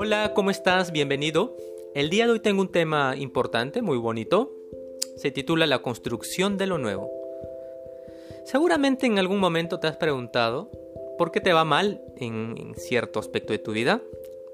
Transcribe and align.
Hola, 0.00 0.32
¿cómo 0.32 0.52
estás? 0.52 0.92
Bienvenido. 0.92 1.56
El 1.92 2.08
día 2.08 2.26
de 2.26 2.30
hoy 2.30 2.38
tengo 2.38 2.62
un 2.62 2.70
tema 2.70 3.16
importante, 3.16 3.82
muy 3.82 3.98
bonito. 3.98 4.54
Se 5.16 5.32
titula 5.32 5.66
La 5.66 5.82
construcción 5.82 6.56
de 6.56 6.68
lo 6.68 6.78
nuevo. 6.78 7.10
Seguramente 8.44 9.06
en 9.06 9.18
algún 9.18 9.40
momento 9.40 9.80
te 9.80 9.88
has 9.88 9.96
preguntado 9.96 10.70
por 11.18 11.32
qué 11.32 11.40
te 11.40 11.52
va 11.52 11.64
mal 11.64 12.00
en, 12.16 12.74
cierto 12.76 13.18
aspecto 13.18 13.52
de 13.52 13.58
tu 13.58 13.72
vida. 13.72 14.00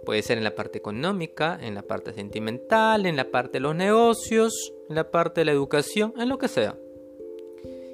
Puede 0.06 0.22
ser 0.22 0.38
en 0.38 0.44
la 0.44 0.54
parte 0.54 0.78
económica, 0.78 1.58
en 1.60 1.74
la 1.74 1.82
parte 1.82 2.14
sentimental, 2.14 3.04
en 3.04 3.16
la 3.16 3.30
parte 3.30 3.58
de 3.58 3.60
los 3.60 3.76
negocios, 3.76 4.72
en 4.88 4.94
la 4.94 5.10
parte 5.10 5.42
de 5.42 5.44
la 5.44 5.52
educación, 5.52 6.14
en 6.16 6.30
lo 6.30 6.38
que 6.38 6.48
sea. 6.48 6.78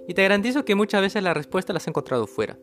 Y 0.06 0.14
te 0.14 0.22
garantizo 0.22 0.64
que 0.64 0.76
muchas 0.76 1.00
veces 1.00 1.20
la 1.24 1.34
respuesta 1.34 1.72
la 1.72 1.78
has 1.78 1.88
encontrado 1.88 2.28
fuera. 2.28 2.60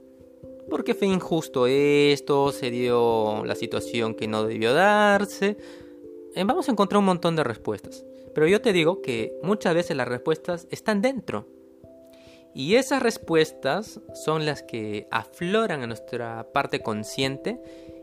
Porque 0.70 0.94
fue 0.94 1.08
injusto 1.08 1.68
esto, 1.68 2.52
se 2.52 2.70
dio 2.70 3.44
la 3.46 3.56
situación 3.56 4.16
que 4.16 4.28
no 4.28 4.44
debió 4.44 4.74
darse. 4.74 5.58
Eh, 6.36 6.44
vamos 6.44 6.68
a 6.68 6.72
encontrar 6.72 7.00
un 7.00 7.06
montón 7.06 7.36
de 7.36 7.44
respuestas. 7.44 8.06
Pero 8.34 8.48
yo 8.48 8.62
te 8.62 8.74
digo 8.74 9.02
que 9.02 9.34
muchas 9.42 9.74
veces 9.74 9.98
las 9.98 10.08
respuestas 10.08 10.68
están 10.70 11.02
dentro. 11.02 11.48
Y 12.54 12.76
esas 12.76 13.02
respuestas 13.02 14.02
son 14.14 14.46
las 14.46 14.64
que 14.64 15.08
afloran 15.12 15.84
a 15.84 15.88
nuestra 15.88 16.52
parte 16.52 16.82
consciente 16.82 17.60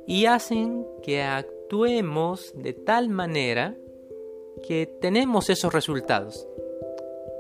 y 0.07 0.27
hacen 0.27 0.87
que 1.03 1.23
actuemos 1.23 2.53
de 2.55 2.73
tal 2.73 3.09
manera 3.09 3.77
que 4.67 4.87
tenemos 5.01 5.51
esos 5.51 5.73
resultados. 5.73 6.47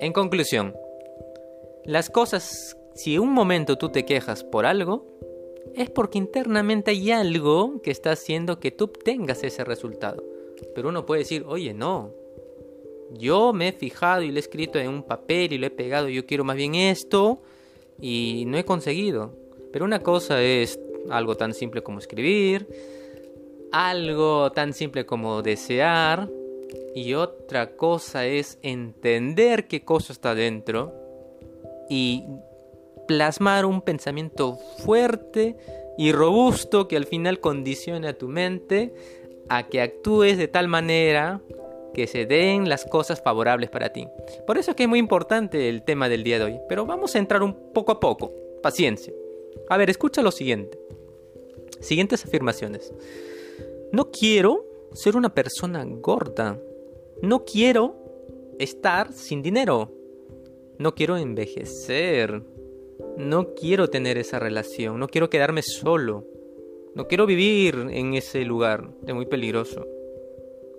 En 0.00 0.12
conclusión, 0.12 0.75
las 1.84 2.11
cosas, 2.11 2.77
si 2.95 3.19
un 3.19 3.33
momento 3.33 3.77
tú 3.77 3.89
te 3.89 4.05
quejas 4.05 4.45
por 4.45 4.66
algo, 4.66 5.07
es 5.75 5.91
porque 5.91 6.19
internamente 6.19 6.93
hay 6.93 7.11
algo 7.11 7.80
que 7.83 7.91
está 7.91 8.12
haciendo 8.12 8.61
que 8.61 8.70
tú 8.70 8.84
obtengas 8.84 9.42
ese 9.42 9.64
resultado. 9.64 10.23
Pero 10.75 10.89
uno 10.89 11.05
puede 11.05 11.20
decir, 11.20 11.45
oye, 11.47 11.75
no, 11.75 12.12
yo 13.11 13.53
me 13.53 13.69
he 13.69 13.73
fijado 13.73 14.23
y 14.23 14.31
lo 14.31 14.36
he 14.36 14.41
escrito 14.41 14.78
en 14.78 14.89
un 14.89 15.03
papel 15.03 15.53
y 15.53 15.59
lo 15.59 15.67
he 15.67 15.70
pegado, 15.70 16.09
yo 16.09 16.27
quiero 16.27 16.45
más 16.45 16.56
bien 16.56 16.75
esto 16.75 17.42
y 18.01 18.45
no 18.47 18.59
he 18.59 18.64
conseguido. 18.64 19.33
Pero 19.73 19.84
una 19.84 20.01
cosa 20.01 20.42
es 20.42 20.79
algo 21.11 21.36
tan 21.36 21.55
simple 21.55 21.83
como 21.83 21.98
escribir, 21.98 22.69
algo 23.73 24.53
tan 24.53 24.73
simple 24.73 25.05
como 25.05 25.42
desear 25.42 26.31
y 26.95 27.14
otra 27.14 27.77
cosa 27.77 28.27
es 28.27 28.58
entender 28.62 29.67
qué 29.67 29.84
cosa 29.84 30.12
está 30.12 30.34
dentro 30.34 30.95
y 31.91 32.25
plasmar 33.06 33.66
un 33.66 33.83
pensamiento 33.83 34.56
fuerte 34.84 35.56
y 35.97 36.12
robusto 36.12 36.88
que 36.88 36.97
al 36.97 37.06
final 37.06 37.41
condicione 37.41 38.08
a 38.08 38.19
tu 38.19 38.28
mente 38.28 38.92
a 39.48 39.69
que 39.69 39.80
actúes 39.80 40.38
de 40.38 40.48
tal 40.48 40.69
manera 40.69 41.41
que 41.92 42.06
se 42.06 42.27
den 42.27 42.69
las 42.69 42.84
cosas 42.84 43.22
favorables 43.22 43.70
para 43.70 43.92
ti. 43.92 44.08
Por 44.46 44.58
eso 44.58 44.72
es 44.72 44.77
que 44.77 44.83
es 44.84 44.88
muy 44.88 44.98
importante 44.98 45.69
el 45.69 45.83
tema 45.83 46.08
del 46.08 46.24
día 46.24 46.38
de 46.38 46.44
hoy, 46.44 46.61
pero 46.69 46.84
vamos 46.84 47.14
a 47.14 47.19
entrar 47.19 47.42
un 47.42 47.72
poco 47.72 47.92
a 47.92 48.00
poco, 48.00 48.33
paciencia. 48.62 49.14
A 49.68 49.77
ver, 49.77 49.89
escucha 49.89 50.22
lo 50.22 50.33
siguiente. 50.33 50.78
Siguientes 51.80 52.24
afirmaciones. 52.24 52.92
No 53.92 54.11
quiero 54.11 54.66
ser 54.92 55.16
una 55.16 55.33
persona 55.33 55.84
gorda. 55.86 56.58
No 57.22 57.44
quiero 57.44 57.94
estar 58.58 59.12
sin 59.12 59.42
dinero. 59.42 59.92
No 60.78 60.94
quiero 60.94 61.16
envejecer. 61.16 62.42
No 63.17 63.55
quiero 63.55 63.89
tener 63.89 64.19
esa 64.19 64.39
relación. 64.39 64.98
No 64.98 65.07
quiero 65.07 65.31
quedarme 65.31 65.62
solo. 65.62 66.25
No 66.95 67.07
quiero 67.07 67.27
vivir 67.27 67.87
en 67.91 68.15
ese 68.15 68.45
lugar. 68.45 68.91
Es 69.07 69.15
muy 69.15 69.27
peligroso. 69.27 69.87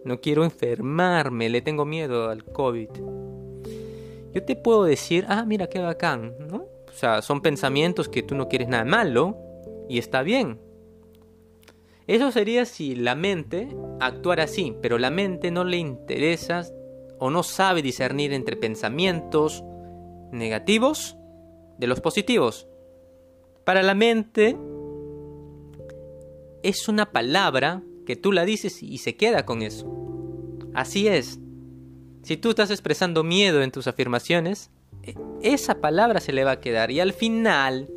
No 0.03 0.19
quiero 0.19 0.43
enfermarme. 0.43 1.49
Le 1.49 1.61
tengo 1.61 1.85
miedo 1.85 2.29
al 2.29 2.43
COVID. 2.43 2.89
Yo 4.33 4.43
te 4.43 4.57
puedo 4.57 4.83
decir, 4.83 5.25
ah, 5.29 5.45
mira 5.45 5.67
qué 5.67 5.79
bacán, 5.79 6.35
¿no? 6.39 6.67
O 6.89 6.91
sea, 6.91 7.21
son 7.21 7.41
pensamientos 7.41 8.09
que 8.09 8.21
tú 8.21 8.35
no 8.35 8.49
quieres 8.49 8.67
nada 8.67 8.83
malo 8.83 9.37
y 9.87 9.97
está 9.97 10.21
bien. 10.21 10.59
Eso 12.07 12.31
sería 12.31 12.65
si 12.65 12.95
la 12.95 13.15
mente 13.15 13.69
actuara 14.01 14.43
así, 14.43 14.75
pero 14.81 14.97
la 14.97 15.09
mente 15.09 15.51
no 15.51 15.63
le 15.63 15.77
interesa 15.77 16.63
o 17.17 17.29
no 17.29 17.43
sabe 17.43 17.81
discernir 17.81 18.33
entre 18.33 18.57
pensamientos, 18.57 19.63
negativos 20.31 21.17
de 21.77 21.87
los 21.87 22.01
positivos. 22.01 22.67
Para 23.63 23.83
la 23.83 23.95
mente 23.95 24.57
es 26.63 26.87
una 26.87 27.11
palabra 27.11 27.83
que 28.05 28.15
tú 28.15 28.31
la 28.31 28.45
dices 28.45 28.81
y 28.83 28.99
se 28.99 29.15
queda 29.15 29.45
con 29.45 29.61
eso. 29.61 29.91
Así 30.73 31.07
es. 31.07 31.39
Si 32.23 32.37
tú 32.37 32.49
estás 32.49 32.71
expresando 32.71 33.23
miedo 33.23 33.61
en 33.61 33.71
tus 33.71 33.87
afirmaciones, 33.87 34.71
e, 35.03 35.15
esa 35.41 35.81
palabra 35.81 36.19
se 36.19 36.33
le 36.33 36.43
va 36.43 36.51
a 36.51 36.59
quedar 36.59 36.91
y 36.91 36.99
al 36.99 37.13
final 37.13 37.89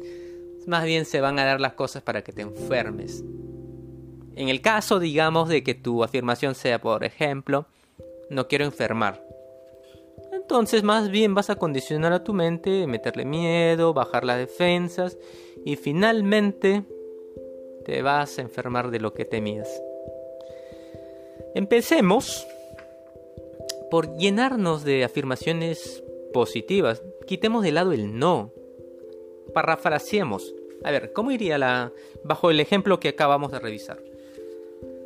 más 0.66 0.84
bien 0.84 1.06
se 1.06 1.20
van 1.20 1.38
a 1.38 1.44
dar 1.44 1.60
las 1.60 1.72
cosas 1.72 2.02
para 2.02 2.22
que 2.22 2.32
te 2.32 2.42
enfermes. 2.42 3.24
En 4.36 4.48
el 4.48 4.60
caso, 4.60 5.00
digamos, 5.00 5.48
de 5.48 5.64
que 5.64 5.74
tu 5.74 6.04
afirmación 6.04 6.54
sea, 6.54 6.80
por 6.80 7.04
ejemplo, 7.04 7.66
no 8.30 8.46
quiero 8.46 8.64
enfermar. 8.64 9.27
Entonces 10.48 10.82
más 10.82 11.10
bien 11.10 11.34
vas 11.34 11.50
a 11.50 11.56
condicionar 11.56 12.14
a 12.14 12.24
tu 12.24 12.32
mente, 12.32 12.86
meterle 12.86 13.26
miedo, 13.26 13.92
bajar 13.92 14.24
las 14.24 14.38
defensas 14.38 15.18
y 15.62 15.76
finalmente 15.76 16.84
te 17.84 18.00
vas 18.00 18.38
a 18.38 18.40
enfermar 18.40 18.90
de 18.90 18.98
lo 18.98 19.12
que 19.12 19.26
temías. 19.26 19.68
Empecemos 21.54 22.46
por 23.90 24.16
llenarnos 24.16 24.84
de 24.84 25.04
afirmaciones 25.04 26.02
positivas. 26.32 27.02
Quitemos 27.26 27.62
de 27.62 27.72
lado 27.72 27.92
el 27.92 28.18
no. 28.18 28.54
Parafraseemos. 29.52 30.54
A 30.82 30.90
ver, 30.90 31.12
¿cómo 31.12 31.30
iría 31.30 31.58
la 31.58 31.92
bajo 32.24 32.50
el 32.50 32.60
ejemplo 32.60 32.98
que 32.98 33.10
acabamos 33.10 33.52
de 33.52 33.58
revisar? 33.58 34.02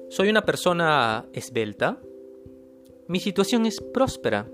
Soy 0.09 0.28
una 0.28 0.44
persona 0.44 1.26
esbelta. 1.32 1.98
Mi 3.09 3.19
situación 3.19 3.66
es 3.66 3.80
próspera. 3.80 4.47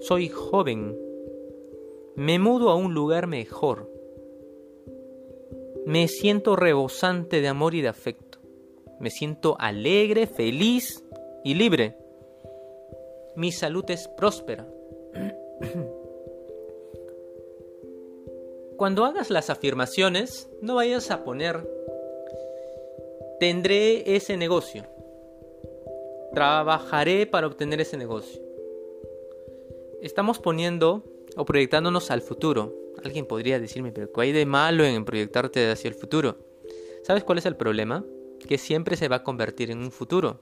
Soy 0.00 0.28
joven. 0.28 0.96
Me 2.16 2.38
mudo 2.38 2.70
a 2.70 2.76
un 2.76 2.94
lugar 2.94 3.26
mejor. 3.26 3.90
Me 5.86 6.06
siento 6.08 6.54
rebosante 6.56 7.40
de 7.40 7.48
amor 7.48 7.74
y 7.74 7.80
de 7.80 7.88
afecto. 7.88 8.38
Me 9.00 9.10
siento 9.10 9.56
alegre, 9.58 10.26
feliz 10.26 11.04
y 11.44 11.54
libre. 11.54 11.96
Mi 13.36 13.52
salud 13.52 13.84
es 13.88 14.08
próspera. 14.08 14.66
Cuando 18.76 19.04
hagas 19.06 19.30
las 19.30 19.48
afirmaciones, 19.48 20.50
no 20.60 20.74
vayas 20.74 21.10
a 21.10 21.24
poner 21.24 21.66
tendré 23.40 24.14
ese 24.16 24.36
negocio. 24.36 24.84
Trabajaré 26.32 27.26
para 27.26 27.46
obtener 27.46 27.80
ese 27.80 27.96
negocio 27.96 28.45
estamos 30.06 30.38
poniendo 30.38 31.04
o 31.36 31.44
proyectándonos 31.44 32.10
al 32.10 32.22
futuro. 32.22 32.74
Alguien 33.04 33.26
podría 33.26 33.60
decirme, 33.60 33.92
pero 33.92 34.10
¿qué 34.12 34.20
hay 34.22 34.32
de 34.32 34.46
malo 34.46 34.84
en 34.84 35.04
proyectarte 35.04 35.70
hacia 35.70 35.88
el 35.88 35.94
futuro? 35.94 36.38
¿Sabes 37.02 37.24
cuál 37.24 37.38
es 37.38 37.46
el 37.46 37.56
problema? 37.56 38.04
Que 38.48 38.58
siempre 38.58 38.96
se 38.96 39.08
va 39.08 39.16
a 39.16 39.22
convertir 39.22 39.70
en 39.70 39.78
un 39.78 39.90
futuro. 39.90 40.40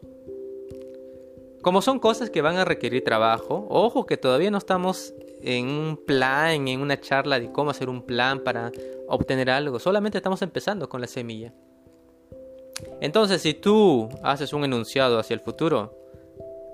Como 1.63 1.81
son 1.81 1.99
cosas 1.99 2.31
que 2.31 2.43
van 2.43 2.57
a 2.57 2.65
requerir 2.65 3.03
trabajo, 3.03 3.67
ojo 3.71 4.05
que 4.05 4.19
todavía 4.19 4.51
no 4.51 4.59
estamos 4.59 5.15
en 5.41 5.69
un 5.69 5.97
plan, 5.97 6.69
en 6.69 6.81
una 6.81 7.01
charla 7.01 7.41
de 7.41 7.51
cómo 7.51 7.71
hacer 7.71 7.89
un 7.89 8.03
plan 8.03 8.41
para 8.41 8.71
obtener 9.09 9.51
algo, 9.51 9.79
solamente 9.79 10.19
estamos 10.19 10.43
empezando 10.43 10.89
con 10.89 11.01
la 11.01 11.07
semilla. 11.07 11.55
Entonces, 13.01 13.43
si 13.43 13.55
tú 13.55 14.09
haces 14.23 14.53
un 14.53 14.65
enunciado 14.65 15.19
hacia 15.19 15.35
el 15.35 15.41
futuro, 15.41 16.04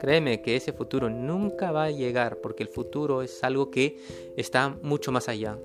Créeme 0.00 0.41
que 0.41 0.56
ese 0.56 0.73
futuro 0.73 1.11
nunca 1.11 1.73
va 1.73 1.85
a 1.85 1.91
llegar 1.91 2.38
porque 2.38 2.62
el 2.62 2.70
futuro 2.70 3.20
es 3.20 3.44
algo 3.44 3.70
que 3.70 3.99
está 4.35 4.70
mucho 4.81 5.12
más 5.12 5.29
allá. 5.29 5.58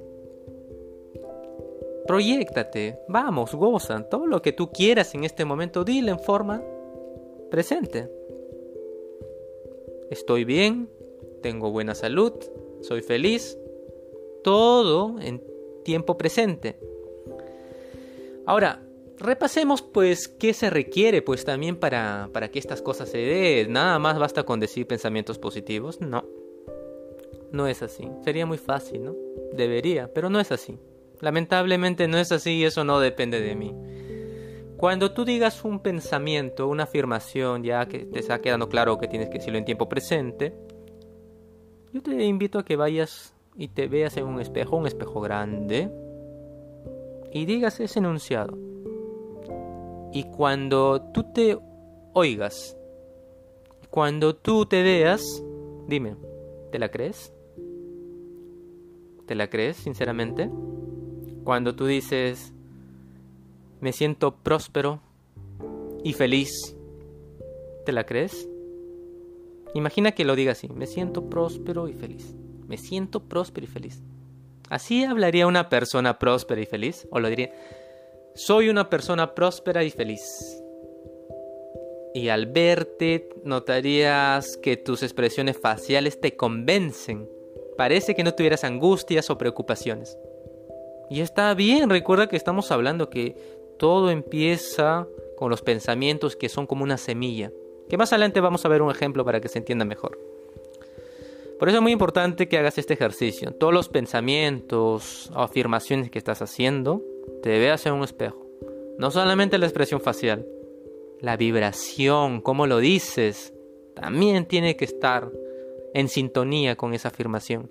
Proyectate, 2.05 2.99
vamos, 3.07 3.55
goza, 3.55 4.03
todo 4.09 4.27
lo 4.27 4.41
que 4.41 4.51
tú 4.51 4.71
quieras 4.71 5.15
en 5.15 5.23
este 5.23 5.45
momento, 5.45 5.85
dile 5.85 6.11
en 6.11 6.19
forma 6.19 6.61
presente. 7.49 8.09
Estoy 10.11 10.43
bien, 10.43 10.89
tengo 11.41 11.71
buena 11.71 11.95
salud, 11.95 12.33
soy 12.81 13.01
feliz, 13.01 13.57
todo 14.43 15.15
en 15.21 15.41
tiempo 15.83 16.17
presente. 16.17 16.77
Ahora, 18.45 18.84
repasemos 19.19 19.81
pues 19.81 20.27
qué 20.27 20.53
se 20.53 20.69
requiere 20.69 21.21
pues 21.21 21.45
también 21.45 21.77
para, 21.77 22.29
para 22.33 22.49
que 22.49 22.59
estas 22.59 22.81
cosas 22.81 23.09
se 23.09 23.17
den. 23.17 23.73
Nada 23.73 23.99
más 23.99 24.19
basta 24.19 24.43
con 24.43 24.59
decir 24.59 24.87
pensamientos 24.87 25.37
positivos. 25.37 26.01
No. 26.01 26.25
No 27.51 27.67
es 27.67 27.81
así. 27.81 28.09
Sería 28.23 28.45
muy 28.45 28.57
fácil, 28.57 29.05
¿no? 29.05 29.15
Debería, 29.53 30.11
pero 30.13 30.29
no 30.29 30.39
es 30.39 30.51
así. 30.51 30.77
Lamentablemente 31.21 32.07
no 32.07 32.17
es 32.17 32.31
así 32.31 32.51
y 32.51 32.65
eso 32.65 32.83
no 32.83 32.99
depende 32.99 33.39
de 33.39 33.55
mí. 33.55 33.73
Cuando 34.77 35.13
tú 35.13 35.23
digas 35.23 35.63
un 35.63 35.79
pensamiento, 35.79 36.67
una 36.67 36.83
afirmación, 36.83 37.63
ya 37.63 37.85
que 37.87 37.99
te 37.99 38.19
está 38.19 38.41
quedando 38.41 38.67
claro 38.67 38.97
que 38.97 39.07
tienes 39.07 39.29
que 39.29 39.37
decirlo 39.37 39.57
en 39.57 39.65
tiempo 39.65 39.87
presente, 39.87 40.53
yo 41.93 42.01
te 42.01 42.25
invito 42.25 42.59
a 42.59 42.65
que 42.65 42.75
vayas 42.75 43.33
y 43.55 43.69
te 43.69 43.87
veas 43.87 44.17
en 44.17 44.25
un 44.25 44.41
espejo, 44.41 44.75
un 44.75 44.85
espejo 44.85 45.21
grande, 45.21 45.89
y 47.31 47.45
digas 47.45 47.79
ese 47.79 47.99
enunciado. 47.99 48.57
Y 50.15 50.23
cuando 50.23 51.01
tú 51.13 51.25
te 51.33 51.59
oigas, 52.13 52.77
cuando 53.89 54.33
tú 54.33 54.65
te 54.65 54.81
veas, 54.81 55.43
dime, 55.89 56.15
¿te 56.71 56.79
la 56.79 56.87
crees? 56.87 57.33
¿Te 59.25 59.35
la 59.35 59.49
crees, 59.49 59.75
sinceramente? 59.75 60.49
Cuando 61.43 61.75
tú 61.75 61.85
dices, 61.85 62.53
me 63.81 63.91
siento 63.91 64.37
próspero 64.37 65.01
y 66.01 66.13
feliz, 66.13 66.77
¿te 67.85 67.91
la 67.91 68.05
crees? 68.05 68.47
Imagina 69.73 70.13
que 70.13 70.23
lo 70.23 70.37
diga 70.37 70.53
así, 70.53 70.69
me 70.69 70.87
siento 70.87 71.29
próspero 71.29 71.89
y 71.89 71.93
feliz. 71.93 72.33
Me 72.69 72.77
siento 72.77 73.19
próspero 73.19 73.65
y 73.65 73.69
feliz. 73.69 74.01
¿Así 74.69 75.03
hablaría 75.03 75.45
una 75.45 75.67
persona 75.67 76.19
próspera 76.19 76.61
y 76.61 76.65
feliz? 76.65 77.05
¿O 77.11 77.19
lo 77.19 77.27
diría? 77.27 77.51
Soy 78.37 78.67
una 78.67 78.89
persona 78.89 79.33
próspera 79.33 79.85
y 79.85 79.89
feliz. 79.89 80.61
Y 82.13 82.27
al 82.27 82.47
verte 82.47 83.29
notarías 83.45 84.57
que 84.57 84.75
tus 84.75 85.03
expresiones 85.03 85.57
faciales 85.57 86.19
te 86.19 86.35
convencen. 86.35 87.29
Parece 87.77 88.13
que 88.13 88.25
no 88.25 88.33
tuvieras 88.33 88.65
angustias 88.65 89.29
o 89.29 89.37
preocupaciones. 89.37 90.17
Y 91.09 91.21
está 91.21 91.53
bien, 91.53 91.89
recuerda 91.89 92.27
que 92.27 92.35
estamos 92.35 92.71
hablando 92.71 93.09
que 93.09 93.37
todo 93.79 94.09
empieza 94.09 95.07
con 95.37 95.49
los 95.49 95.61
pensamientos 95.61 96.35
que 96.35 96.49
son 96.49 96.67
como 96.67 96.83
una 96.83 96.97
semilla. 96.97 97.53
Que 97.87 97.97
más 97.97 98.11
adelante 98.11 98.41
vamos 98.41 98.65
a 98.65 98.69
ver 98.69 98.81
un 98.81 98.91
ejemplo 98.91 99.23
para 99.23 99.39
que 99.39 99.47
se 99.47 99.59
entienda 99.59 99.85
mejor. 99.85 100.19
Por 101.57 101.69
eso 101.69 101.77
es 101.77 101.81
muy 101.81 101.93
importante 101.93 102.49
que 102.49 102.57
hagas 102.57 102.77
este 102.77 102.95
ejercicio. 102.95 103.53
Todos 103.53 103.73
los 103.73 103.87
pensamientos 103.87 105.31
o 105.33 105.39
afirmaciones 105.39 106.11
que 106.11 106.17
estás 106.17 106.41
haciendo, 106.41 107.01
te 107.41 107.59
veas 107.59 107.85
en 107.85 107.93
un 107.93 108.03
espejo. 108.03 108.45
No 108.97 109.11
solamente 109.11 109.57
la 109.57 109.65
expresión 109.65 110.01
facial, 110.01 110.45
la 111.19 111.37
vibración, 111.37 112.41
cómo 112.41 112.67
lo 112.67 112.79
dices, 112.79 113.53
también 113.95 114.45
tiene 114.45 114.75
que 114.75 114.85
estar 114.85 115.31
en 115.93 116.09
sintonía 116.09 116.75
con 116.75 116.93
esa 116.93 117.09
afirmación. 117.09 117.69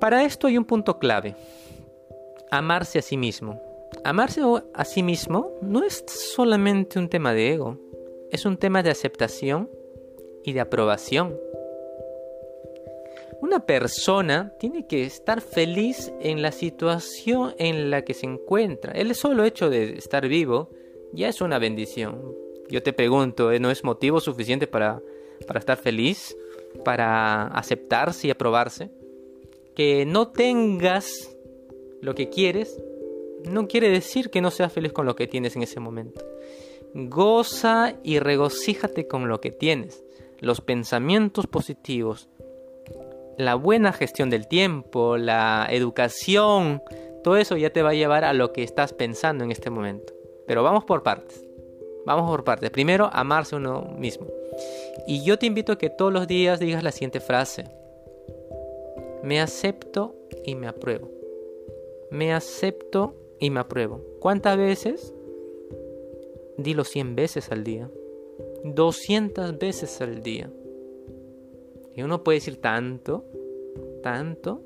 Para 0.00 0.24
esto 0.24 0.46
hay 0.46 0.56
un 0.56 0.64
punto 0.64 0.98
clave. 0.98 1.34
Amarse 2.50 2.98
a 2.98 3.02
sí 3.02 3.16
mismo. 3.16 3.60
Amarse 4.04 4.40
a 4.74 4.84
sí 4.84 5.02
mismo 5.02 5.52
no 5.60 5.84
es 5.84 6.04
solamente 6.06 6.98
un 6.98 7.08
tema 7.08 7.34
de 7.34 7.52
ego, 7.54 7.78
es 8.30 8.44
un 8.44 8.56
tema 8.56 8.82
de 8.82 8.90
aceptación 8.90 9.70
y 10.44 10.52
de 10.52 10.60
aprobación. 10.60 11.36
Una 13.40 13.60
persona 13.60 14.52
tiene 14.58 14.86
que 14.86 15.04
estar 15.04 15.40
feliz 15.40 16.12
en 16.20 16.42
la 16.42 16.52
situación 16.52 17.54
en 17.58 17.90
la 17.90 18.02
que 18.02 18.14
se 18.14 18.26
encuentra. 18.26 18.92
El 18.92 19.14
solo 19.14 19.44
hecho 19.44 19.70
de 19.70 19.92
estar 19.92 20.26
vivo 20.26 20.70
ya 21.12 21.28
es 21.28 21.40
una 21.40 21.58
bendición. 21.58 22.20
Yo 22.68 22.82
te 22.82 22.92
pregunto, 22.92 23.52
¿eh? 23.52 23.60
¿no 23.60 23.70
es 23.70 23.84
motivo 23.84 24.20
suficiente 24.20 24.66
para, 24.66 25.00
para 25.46 25.60
estar 25.60 25.78
feliz? 25.78 26.36
¿Para 26.84 27.46
aceptarse 27.46 28.26
y 28.26 28.30
aprobarse? 28.30 28.90
Que 29.74 30.04
no 30.04 30.28
tengas 30.28 31.36
lo 32.00 32.14
que 32.14 32.28
quieres 32.28 32.78
no 33.44 33.68
quiere 33.68 33.90
decir 33.90 34.30
que 34.30 34.40
no 34.40 34.50
seas 34.50 34.72
feliz 34.72 34.92
con 34.92 35.06
lo 35.06 35.14
que 35.14 35.26
tienes 35.26 35.56
en 35.56 35.62
ese 35.62 35.80
momento. 35.80 36.24
Goza 36.94 37.94
y 38.02 38.18
regocíjate 38.18 39.06
con 39.06 39.28
lo 39.28 39.40
que 39.40 39.50
tienes. 39.50 40.04
Los 40.40 40.60
pensamientos 40.60 41.46
positivos, 41.46 42.28
la 43.38 43.54
buena 43.54 43.92
gestión 43.92 44.30
del 44.30 44.48
tiempo, 44.48 45.16
la 45.16 45.66
educación, 45.70 46.82
todo 47.22 47.36
eso 47.36 47.56
ya 47.56 47.70
te 47.70 47.82
va 47.82 47.90
a 47.90 47.94
llevar 47.94 48.24
a 48.24 48.32
lo 48.32 48.52
que 48.52 48.64
estás 48.64 48.92
pensando 48.92 49.44
en 49.44 49.52
este 49.52 49.70
momento. 49.70 50.12
Pero 50.46 50.62
vamos 50.62 50.84
por 50.84 51.04
partes. 51.04 51.44
Vamos 52.04 52.28
por 52.28 52.42
partes. 52.42 52.70
Primero, 52.70 53.08
amarse 53.12 53.54
uno 53.54 53.82
mismo. 53.96 54.26
Y 55.06 55.24
yo 55.24 55.38
te 55.38 55.46
invito 55.46 55.72
a 55.72 55.78
que 55.78 55.88
todos 55.88 56.12
los 56.12 56.26
días 56.26 56.58
digas 56.58 56.82
la 56.82 56.90
siguiente 56.90 57.20
frase. 57.20 57.64
Me 59.22 59.40
acepto 59.40 60.16
y 60.44 60.56
me 60.56 60.66
apruebo. 60.66 61.08
Me 62.10 62.32
acepto 62.32 63.14
y 63.38 63.50
me 63.50 63.60
apruebo. 63.60 64.02
¿Cuántas 64.20 64.56
veces? 64.56 65.14
Dilo 66.56 66.82
100 66.82 67.14
veces 67.14 67.52
al 67.52 67.62
día. 67.62 67.88
200 68.64 69.58
veces 69.58 70.00
al 70.00 70.22
día. 70.22 70.50
Y 71.98 72.02
uno 72.02 72.22
puede 72.22 72.36
decir 72.36 72.60
tanto, 72.60 73.24
tanto. 74.04 74.62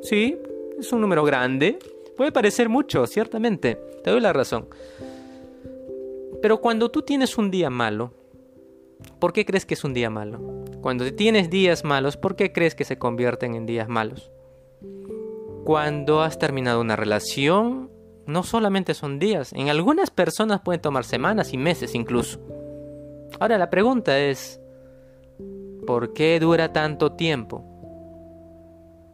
Sí, 0.00 0.34
es 0.78 0.90
un 0.94 1.02
número 1.02 1.22
grande. 1.22 1.78
Puede 2.16 2.32
parecer 2.32 2.70
mucho, 2.70 3.06
ciertamente. 3.06 3.78
Te 4.02 4.08
doy 4.08 4.22
la 4.22 4.32
razón. 4.32 4.66
Pero 6.40 6.62
cuando 6.62 6.90
tú 6.90 7.02
tienes 7.02 7.36
un 7.36 7.50
día 7.50 7.68
malo, 7.68 8.14
¿por 9.18 9.34
qué 9.34 9.44
crees 9.44 9.66
que 9.66 9.74
es 9.74 9.84
un 9.84 9.92
día 9.92 10.08
malo? 10.08 10.40
Cuando 10.80 11.12
tienes 11.12 11.50
días 11.50 11.84
malos, 11.84 12.16
¿por 12.16 12.34
qué 12.34 12.50
crees 12.50 12.74
que 12.74 12.84
se 12.84 12.98
convierten 12.98 13.54
en 13.54 13.66
días 13.66 13.90
malos? 13.90 14.30
Cuando 15.64 16.22
has 16.22 16.38
terminado 16.38 16.80
una 16.80 16.96
relación, 16.96 17.90
no 18.24 18.42
solamente 18.42 18.94
son 18.94 19.18
días, 19.18 19.52
en 19.52 19.68
algunas 19.68 20.10
personas 20.10 20.62
pueden 20.62 20.80
tomar 20.80 21.04
semanas 21.04 21.52
y 21.52 21.58
meses 21.58 21.94
incluso. 21.94 22.40
Ahora 23.38 23.58
la 23.58 23.68
pregunta 23.68 24.18
es, 24.18 24.62
¿Por 25.88 26.12
qué 26.12 26.38
dura 26.38 26.70
tanto 26.74 27.12
tiempo? 27.12 27.64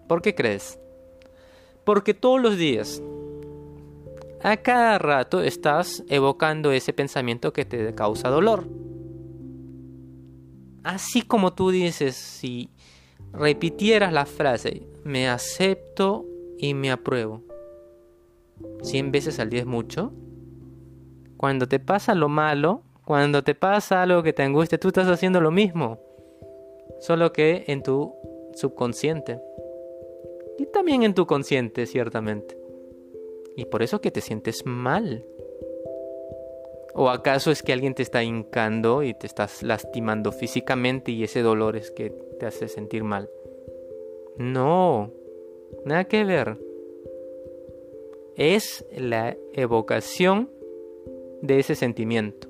¿Por 0.09 0.21
qué 0.23 0.35
crees? 0.35 0.77
Porque 1.85 2.15
todos 2.15 2.43
los 2.43 2.57
días, 2.59 3.01
a 4.43 4.57
cada 4.57 4.99
rato 4.99 5.41
estás 5.41 6.03
evocando 6.09 6.73
ese 6.73 6.93
pensamiento 6.93 7.53
que 7.53 7.65
te 7.65 7.95
causa 7.95 8.29
dolor. 8.29 8.67
Así 10.83 11.23
como 11.23 11.53
tú 11.53 11.71
dices, 11.71 12.17
si 12.17 12.71
repitieras 13.33 14.13
la 14.13 14.27
frase, 14.27 14.89
me 15.05 15.29
acepto 15.29 16.27
y 16.59 16.75
me 16.75 16.91
apruebo, 16.91 17.45
cien 18.83 19.13
veces 19.13 19.39
al 19.39 19.49
día 19.49 19.61
es 19.61 19.67
mucho. 19.67 20.13
Cuando 21.37 21.69
te 21.69 21.79
pasa 21.79 22.17
lo 22.17 22.29
malo, 22.29 22.83
cuando 23.05 23.45
te 23.45 23.55
pasa 23.55 24.03
algo 24.03 24.25
que 24.25 24.33
te 24.33 24.43
angustia, 24.43 24.81
tú 24.81 24.89
estás 24.89 25.07
haciendo 25.07 25.41
lo 25.41 25.53
mismo 25.53 26.01
solo 27.01 27.33
que 27.33 27.65
en 27.67 27.83
tu 27.83 28.15
subconsciente. 28.55 29.41
Y 30.59 30.67
también 30.67 31.03
en 31.03 31.15
tu 31.15 31.27
consciente, 31.27 31.87
ciertamente. 31.87 32.57
Y 33.57 33.67
por 33.67 33.83
eso 33.83 34.01
que 34.01 34.11
te 34.11 34.21
sientes 34.21 34.65
mal. 34.65 35.25
¿O 36.95 37.11
acaso 37.11 37.51
es 37.51 37.63
que 37.63 37.73
alguien 37.73 37.95
te 37.95 38.03
está 38.03 38.23
hincando 38.23 39.03
y 39.03 39.15
te 39.15 39.27
estás 39.27 39.63
lastimando 39.63 40.31
físicamente 40.31 41.11
y 41.11 41.25
ese 41.25 41.43
dolor 41.43 41.77
es 41.77 41.91
que 41.91 42.11
te 42.11 42.47
hace 42.47 42.69
sentir 42.69 43.03
mal? 43.03 43.29
No, 44.37 45.13
nada 45.85 46.05
que 46.05 46.25
ver. 46.25 46.57
Es 48.37 48.85
la 48.97 49.37
evocación 49.53 50.51
de 51.43 51.59
ese 51.59 51.75
sentimiento, 51.75 52.49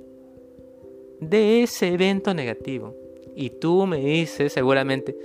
de 1.21 1.63
ese 1.63 1.89
evento 1.89 2.35
negativo 2.35 2.95
y 3.35 3.51
tú 3.51 3.87
me 3.87 3.99
dices 3.99 4.53
seguramente, 4.53 5.17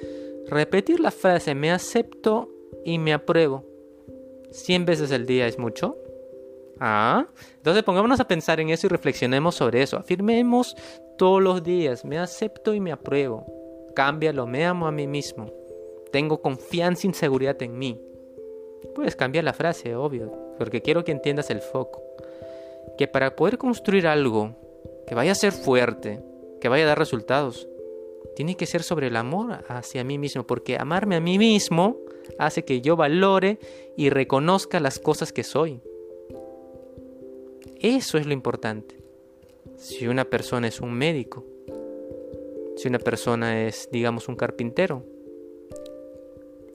repetir 0.47 0.99
la 0.99 1.11
frase 1.11 1.55
me 1.55 1.71
acepto 1.71 2.49
y 2.85 2.97
me 2.97 3.13
apruebo 3.13 3.69
100 4.51 4.85
veces 4.85 5.11
al 5.11 5.25
día 5.25 5.47
es 5.47 5.57
mucho. 5.57 5.97
Ah, 6.79 7.27
entonces 7.57 7.83
pongámonos 7.83 8.19
a 8.19 8.27
pensar 8.27 8.59
en 8.59 8.69
eso 8.69 8.87
y 8.87 8.89
reflexionemos 8.89 9.55
sobre 9.55 9.81
eso. 9.81 9.97
Afirmemos 9.97 10.75
todos 11.17 11.41
los 11.41 11.63
días, 11.63 12.05
me 12.05 12.17
acepto 12.17 12.73
y 12.73 12.79
me 12.79 12.91
apruebo. 12.91 13.45
Cámbialo, 13.95 14.47
me 14.47 14.65
amo 14.65 14.87
a 14.87 14.91
mí 14.91 15.07
mismo. 15.07 15.51
Tengo 16.11 16.41
confianza 16.41 17.07
y 17.07 17.13
seguridad 17.13 17.61
en 17.61 17.77
mí. 17.77 17.99
Puedes 18.95 19.15
cambiar 19.15 19.43
la 19.43 19.53
frase, 19.53 19.95
obvio, 19.95 20.31
porque 20.57 20.81
quiero 20.81 21.03
que 21.03 21.11
entiendas 21.11 21.49
el 21.49 21.59
foco. 21.59 22.01
Que 22.97 23.07
para 23.07 23.35
poder 23.35 23.57
construir 23.57 24.07
algo 24.07 24.55
que 25.05 25.15
vaya 25.15 25.33
a 25.33 25.35
ser 25.35 25.51
fuerte, 25.51 26.23
que 26.61 26.69
vaya 26.69 26.85
a 26.85 26.87
dar 26.87 26.99
resultados, 26.99 27.67
tiene 28.35 28.55
que 28.55 28.65
ser 28.65 28.83
sobre 28.83 29.07
el 29.07 29.15
amor 29.15 29.63
hacia 29.67 30.03
mí 30.03 30.17
mismo, 30.17 30.45
porque 30.45 30.77
amarme 30.77 31.15
a 31.15 31.19
mí 31.19 31.37
mismo 31.37 31.97
hace 32.37 32.63
que 32.63 32.81
yo 32.81 32.95
valore 32.95 33.59
y 33.97 34.09
reconozca 34.09 34.79
las 34.79 34.99
cosas 34.99 35.33
que 35.33 35.43
soy. 35.43 35.81
Eso 37.79 38.17
es 38.17 38.25
lo 38.25 38.33
importante. 38.33 38.97
Si 39.77 40.07
una 40.07 40.25
persona 40.25 40.67
es 40.67 40.81
un 40.81 40.93
médico, 40.93 41.45
si 42.75 42.87
una 42.87 42.99
persona 42.99 43.65
es, 43.65 43.89
digamos, 43.91 44.27
un 44.27 44.35
carpintero, 44.35 45.03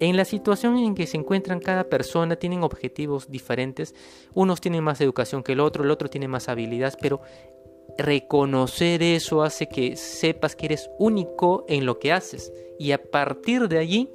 en 0.00 0.16
la 0.16 0.24
situación 0.24 0.76
en 0.78 0.94
que 0.94 1.06
se 1.06 1.16
encuentran 1.16 1.60
cada 1.60 1.84
persona 1.84 2.36
tienen 2.36 2.62
objetivos 2.62 3.30
diferentes, 3.30 3.94
unos 4.34 4.60
tienen 4.60 4.84
más 4.84 5.00
educación 5.00 5.42
que 5.42 5.52
el 5.52 5.60
otro, 5.60 5.84
el 5.84 5.90
otro 5.90 6.10
tiene 6.10 6.28
más 6.28 6.48
habilidades, 6.48 6.96
pero 7.00 7.20
reconocer 7.98 9.02
eso 9.02 9.42
hace 9.42 9.68
que 9.68 9.96
sepas 9.96 10.56
que 10.56 10.66
eres 10.66 10.90
único 10.98 11.64
en 11.68 11.86
lo 11.86 11.98
que 11.98 12.12
haces 12.12 12.52
y 12.78 12.92
a 12.92 13.02
partir 13.02 13.68
de 13.68 13.78
allí 13.78 14.10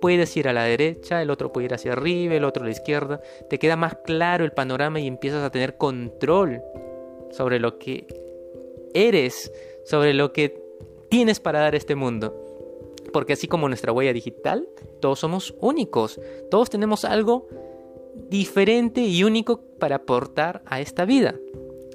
puedes 0.00 0.36
ir 0.36 0.48
a 0.48 0.52
la 0.52 0.64
derecha, 0.64 1.22
el 1.22 1.30
otro 1.30 1.52
puede 1.52 1.66
ir 1.66 1.74
hacia 1.74 1.92
arriba, 1.92 2.34
el 2.34 2.44
otro 2.44 2.64
a 2.64 2.66
la 2.66 2.72
izquierda, 2.72 3.20
te 3.48 3.58
queda 3.58 3.76
más 3.76 3.96
claro 4.04 4.44
el 4.44 4.52
panorama 4.52 5.00
y 5.00 5.06
empiezas 5.06 5.44
a 5.44 5.50
tener 5.50 5.76
control 5.76 6.60
sobre 7.30 7.60
lo 7.60 7.78
que 7.78 8.06
eres, 8.94 9.52
sobre 9.84 10.12
lo 10.12 10.32
que 10.32 10.60
tienes 11.08 11.40
para 11.40 11.60
dar 11.60 11.74
a 11.74 11.76
este 11.76 11.94
mundo. 11.94 12.36
Porque 13.12 13.34
así 13.34 13.46
como 13.46 13.68
nuestra 13.68 13.92
huella 13.92 14.12
digital, 14.12 14.68
todos 15.00 15.20
somos 15.20 15.54
únicos, 15.60 16.20
todos 16.50 16.68
tenemos 16.68 17.04
algo 17.04 17.46
diferente 18.28 19.02
y 19.02 19.22
único 19.24 19.60
para 19.78 19.96
aportar 19.96 20.62
a 20.66 20.80
esta 20.80 21.04
vida. 21.04 21.36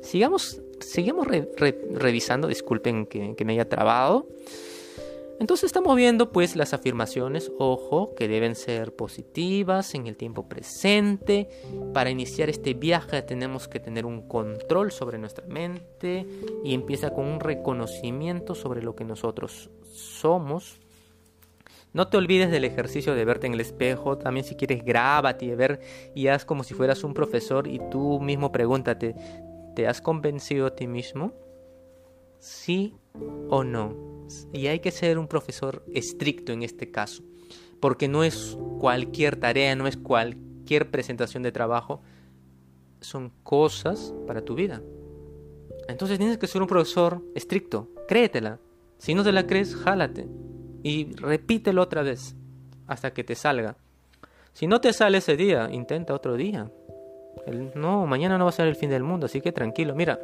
Sigamos, 0.01 0.61
sigamos 0.79 1.27
revisando, 1.27 2.47
disculpen 2.47 3.05
que, 3.05 3.35
que 3.35 3.45
me 3.45 3.53
haya 3.53 3.69
trabado. 3.69 4.27
Entonces 5.39 5.65
estamos 5.65 5.95
viendo 5.95 6.31
pues 6.31 6.55
las 6.55 6.73
afirmaciones, 6.73 7.51
ojo, 7.59 8.15
que 8.15 8.27
deben 8.27 8.55
ser 8.55 8.95
positivas 8.95 9.93
en 9.93 10.07
el 10.07 10.17
tiempo 10.17 10.49
presente. 10.49 11.47
Para 11.93 12.09
iniciar 12.09 12.49
este 12.49 12.73
viaje 12.73 13.21
tenemos 13.21 13.67
que 13.67 13.79
tener 13.79 14.07
un 14.07 14.27
control 14.27 14.91
sobre 14.91 15.19
nuestra 15.19 15.45
mente 15.45 16.25
y 16.63 16.73
empieza 16.73 17.11
con 17.11 17.25
un 17.25 17.39
reconocimiento 17.39 18.55
sobre 18.55 18.81
lo 18.81 18.95
que 18.95 19.05
nosotros 19.05 19.69
somos. 19.93 20.79
No 21.93 22.07
te 22.07 22.17
olvides 22.17 22.49
del 22.49 22.65
ejercicio 22.65 23.13
de 23.13 23.25
verte 23.25 23.47
en 23.47 23.53
el 23.53 23.61
espejo, 23.61 24.17
también 24.17 24.45
si 24.45 24.55
quieres 24.55 24.83
grábate 24.83 25.45
y 25.45 25.55
ver 25.55 25.79
y 26.15 26.27
haz 26.27 26.45
como 26.45 26.63
si 26.63 26.73
fueras 26.73 27.03
un 27.03 27.13
profesor 27.13 27.67
y 27.67 27.79
tú 27.91 28.19
mismo 28.19 28.51
pregúntate, 28.51 29.15
¿te 29.77 29.85
has 29.85 30.01
convencido 30.01 30.65
a 30.65 30.75
ti 30.75 30.87
mismo? 30.87 31.33
¿Sí 32.39 32.95
o 33.47 33.63
no? 33.63 34.25
Y 34.51 34.65
hay 34.65 34.79
que 34.79 34.89
ser 34.89 35.19
un 35.19 35.27
profesor 35.27 35.85
estricto 35.93 36.51
en 36.51 36.63
este 36.63 36.89
caso, 36.89 37.21
porque 37.79 38.07
no 38.07 38.23
es 38.23 38.57
cualquier 38.79 39.35
tarea, 39.35 39.75
no 39.75 39.85
es 39.85 39.95
cualquier 39.95 40.89
presentación 40.89 41.43
de 41.43 41.51
trabajo, 41.51 42.01
son 43.01 43.31
cosas 43.43 44.15
para 44.25 44.41
tu 44.41 44.55
vida. 44.55 44.81
Entonces 45.87 46.17
tienes 46.17 46.39
que 46.39 46.47
ser 46.47 46.63
un 46.63 46.67
profesor 46.67 47.21
estricto, 47.35 47.87
créetela. 48.07 48.59
Si 48.97 49.13
no 49.13 49.23
te 49.23 49.31
la 49.31 49.45
crees, 49.45 49.75
jálate 49.75 50.27
y 50.81 51.13
repítelo 51.17 51.83
otra 51.83 52.01
vez 52.01 52.35
hasta 52.87 53.13
que 53.13 53.23
te 53.23 53.35
salga. 53.35 53.77
Si 54.53 54.65
no 54.65 54.81
te 54.81 54.91
sale 54.91 55.19
ese 55.19 55.37
día, 55.37 55.69
intenta 55.71 56.15
otro 56.15 56.35
día. 56.35 56.71
No, 57.75 58.05
mañana 58.05 58.37
no 58.37 58.45
va 58.45 58.49
a 58.49 58.53
ser 58.53 58.67
el 58.67 58.75
fin 58.75 58.89
del 58.89 59.03
mundo, 59.03 59.25
así 59.25 59.41
que 59.41 59.51
tranquilo. 59.51 59.95
Mira, 59.95 60.19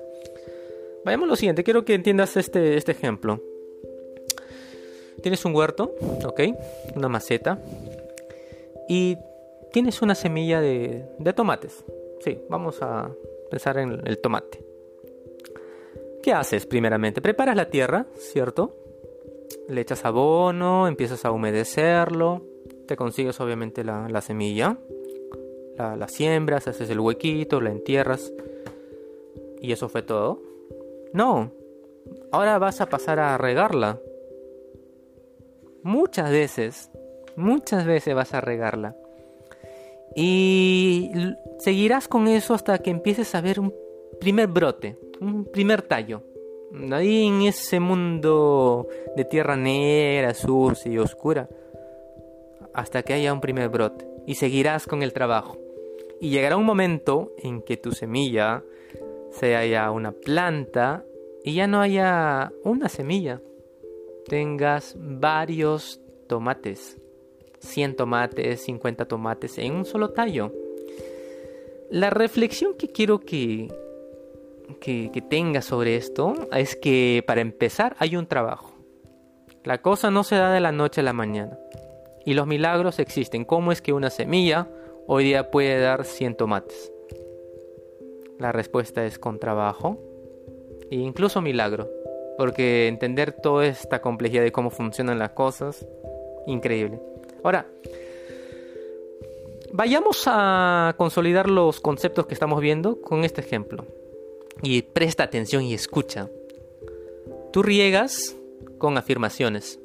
vayamos 1.05 1.27
a 1.27 1.29
lo 1.29 1.35
siguiente. 1.35 1.63
Quiero 1.63 1.85
que 1.85 1.93
entiendas 1.93 2.37
este, 2.37 2.75
este 2.75 2.91
ejemplo. 2.91 3.41
Tienes 5.21 5.45
un 5.45 5.55
huerto, 5.55 5.95
¿ok? 6.25 6.41
Una 6.95 7.07
maceta. 7.07 7.59
Y 8.89 9.17
tienes 9.73 10.01
una 10.01 10.15
semilla 10.15 10.61
de, 10.61 11.05
tomates. 11.35 11.83
Sí, 12.19 12.39
vamos 12.49 12.81
a 12.81 13.11
pensar 13.49 13.77
en 13.79 14.05
el 14.05 14.19
tomate. 14.19 14.63
¿Qué 16.21 16.31
haces 16.31 16.65
primeramente? 16.65 17.21
Preparas 17.21 17.55
la 17.55 17.69
tierra, 17.69 18.05
¿cierto? 18.15 18.77
Le 19.67 19.81
echas 19.81 20.05
abono, 20.05 20.87
empiezas 20.87 21.25
a 21.25 21.31
humedecerlo, 21.31 22.43
te 22.87 22.95
consigues 22.95 23.39
obviamente 23.41 23.83
la, 23.83 24.21
semilla, 24.21 24.77
la, 25.77 26.07
siembras, 26.07 26.67
haces 26.67 26.89
el 26.89 26.99
huequito, 26.99 27.61
la 27.61 27.71
entierras 27.71 28.31
y 29.61 29.71
eso 29.71 29.89
fue 29.89 30.01
todo. 30.01 30.41
No, 31.13 31.51
ahora 32.31 32.57
vas 32.59 32.81
a 32.81 32.87
pasar 32.87 33.19
a 33.19 33.37
regarla 33.37 33.99
muchas 35.83 36.31
veces, 36.31 36.89
muchas 37.35 37.85
veces 37.85 38.15
vas 38.15 38.33
a 38.33 38.41
regarla. 38.41 38.95
Y 40.15 41.11
seguirás 41.59 42.07
con 42.07 42.27
eso 42.27 42.53
hasta 42.53 42.79
que 42.79 42.91
empieces 42.91 43.33
a 43.35 43.41
ver 43.41 43.59
un 43.59 43.73
primer 44.19 44.47
brote, 44.47 44.97
un 45.21 45.45
primer 45.45 45.81
tallo. 45.81 46.23
Ahí 46.91 47.27
en 47.27 47.43
ese 47.43 47.79
mundo 47.79 48.87
de 49.15 49.25
tierra 49.25 49.55
negra, 49.55 50.33
sucia 50.33 50.91
y 50.91 50.97
oscura. 50.97 51.47
Hasta 52.73 53.03
que 53.03 53.13
haya 53.13 53.33
un 53.33 53.41
primer 53.41 53.69
brote. 53.69 54.07
Y 54.25 54.35
seguirás 54.35 54.87
con 54.87 55.03
el 55.03 55.13
trabajo. 55.13 55.57
Y 56.23 56.29
llegará 56.29 56.55
un 56.55 56.63
momento 56.63 57.33
en 57.37 57.61
que 57.61 57.75
tu 57.75 57.91
semilla 57.91 58.63
sea 59.31 59.65
ya 59.65 59.91
una 59.91 60.13
planta 60.13 61.03
y 61.43 61.55
ya 61.55 61.67
no 61.67 61.81
haya 61.81 62.53
una 62.63 62.87
semilla, 62.87 63.41
tengas 64.25 64.95
varios 64.97 65.99
tomates, 66.29 66.97
100 67.59 67.97
tomates, 67.97 68.61
50 68.61 69.05
tomates 69.05 69.57
en 69.57 69.73
un 69.73 69.83
solo 69.83 70.11
tallo. 70.11 70.53
La 71.89 72.09
reflexión 72.09 72.75
que 72.75 72.87
quiero 72.87 73.19
que, 73.19 73.67
que, 74.79 75.11
que 75.11 75.21
tengas 75.21 75.65
sobre 75.65 75.97
esto 75.97 76.35
es 76.53 76.77
que 76.77 77.21
para 77.27 77.41
empezar 77.41 77.97
hay 77.99 78.15
un 78.15 78.27
trabajo. 78.27 78.73
La 79.65 79.81
cosa 79.81 80.09
no 80.09 80.23
se 80.23 80.37
da 80.37 80.53
de 80.53 80.61
la 80.61 80.71
noche 80.71 81.01
a 81.01 81.03
la 81.03 81.11
mañana. 81.11 81.59
Y 82.25 82.33
los 82.33 82.47
milagros 82.47 82.99
existen. 82.99 83.43
¿Cómo 83.43 83.73
es 83.73 83.81
que 83.81 83.91
una 83.91 84.09
semilla 84.09 84.69
hoy 85.07 85.25
día 85.25 85.51
puede 85.51 85.79
dar 85.79 86.05
100 86.05 86.35
tomates? 86.35 86.91
La 88.39 88.51
respuesta 88.51 89.05
es 89.05 89.19
con 89.19 89.39
trabajo 89.39 89.97
e 90.89 90.95
incluso 90.95 91.41
milagro. 91.41 91.89
Porque 92.37 92.87
entender 92.87 93.31
toda 93.31 93.65
esta 93.65 94.01
complejidad 94.01 94.43
de 94.43 94.51
cómo 94.51 94.69
funcionan 94.69 95.19
las 95.19 95.31
cosas, 95.31 95.85
increíble. 96.47 96.99
Ahora, 97.43 97.67
vayamos 99.71 100.23
a 100.25 100.95
consolidar 100.97 101.49
los 101.49 101.79
conceptos 101.79 102.25
que 102.25 102.33
estamos 102.33 102.59
viendo 102.59 103.01
con 103.01 103.23
este 103.23 103.41
ejemplo. 103.41 103.85
Y 104.61 104.81
presta 104.81 105.23
atención 105.23 105.63
y 105.63 105.73
escucha. 105.73 106.29
Tú 107.51 107.61
riegas 107.61 108.35
con 108.79 108.97
afirmaciones. 108.97 109.79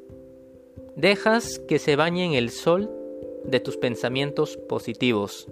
Dejas 0.96 1.58
que 1.58 1.78
se 1.78 1.96
bañe 1.96 2.25
en 2.25 2.32
el 2.32 2.50
sol 2.50 2.90
de 3.49 3.61
tus 3.61 3.76
pensamientos 3.76 4.57
positivos. 4.69 5.49